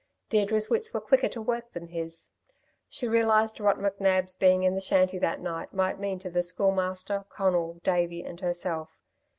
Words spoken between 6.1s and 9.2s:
to the Schoolmaster, Conal, Davey and herself.